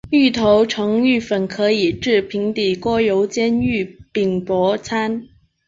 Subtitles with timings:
[0.09, 5.27] 芋头成芋粉可以制平底锅油煎芋饼薄餐。